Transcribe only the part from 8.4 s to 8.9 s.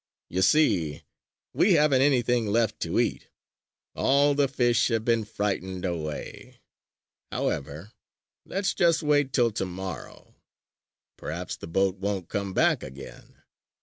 let's